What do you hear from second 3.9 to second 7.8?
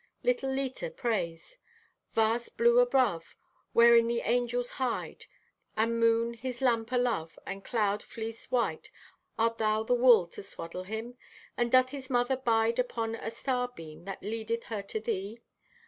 the angels hide; and moon, his lamp o' love; and